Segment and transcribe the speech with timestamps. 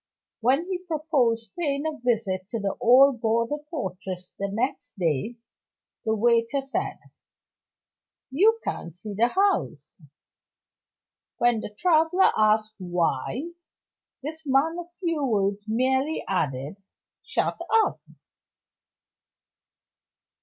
[0.39, 5.35] When he proposed paying a visit to the old border fortress the next day,
[6.05, 6.97] the waiter said:
[8.31, 9.97] "You can't see the house."
[11.37, 13.51] When the traveler asked Why,
[14.23, 16.77] this man of few words merely added:
[17.23, 18.01] "Shut up."